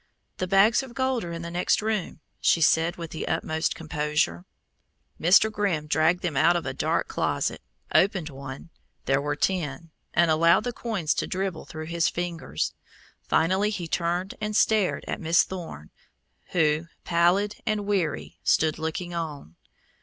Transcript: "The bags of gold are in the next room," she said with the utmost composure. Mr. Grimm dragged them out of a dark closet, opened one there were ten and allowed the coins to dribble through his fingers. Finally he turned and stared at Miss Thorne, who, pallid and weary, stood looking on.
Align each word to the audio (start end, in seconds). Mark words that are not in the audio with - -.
"The 0.37 0.47
bags 0.47 0.81
of 0.81 0.95
gold 0.95 1.23
are 1.25 1.31
in 1.31 1.43
the 1.43 1.51
next 1.51 1.79
room," 1.79 2.21
she 2.39 2.59
said 2.59 2.95
with 2.95 3.11
the 3.11 3.27
utmost 3.27 3.75
composure. 3.75 4.45
Mr. 5.21 5.51
Grimm 5.51 5.85
dragged 5.85 6.23
them 6.23 6.35
out 6.35 6.55
of 6.55 6.65
a 6.65 6.73
dark 6.73 7.07
closet, 7.07 7.61
opened 7.93 8.27
one 8.31 8.71
there 9.05 9.21
were 9.21 9.35
ten 9.35 9.91
and 10.15 10.31
allowed 10.31 10.63
the 10.63 10.73
coins 10.73 11.13
to 11.13 11.27
dribble 11.27 11.65
through 11.65 11.85
his 11.85 12.09
fingers. 12.09 12.73
Finally 13.21 13.69
he 13.69 13.87
turned 13.87 14.33
and 14.41 14.55
stared 14.57 15.05
at 15.07 15.21
Miss 15.21 15.43
Thorne, 15.43 15.91
who, 16.47 16.87
pallid 17.03 17.57
and 17.67 17.85
weary, 17.85 18.39
stood 18.43 18.79
looking 18.79 19.13
on. 19.13 19.55